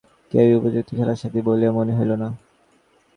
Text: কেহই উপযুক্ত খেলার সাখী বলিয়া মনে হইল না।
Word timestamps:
কেহই 0.31 0.53
উপযুক্ত 0.55 0.89
খেলার 0.97 1.17
সাখী 1.21 1.41
বলিয়া 1.47 1.71
মনে 1.71 1.93
হইল 1.97 2.11
না। 2.13 2.27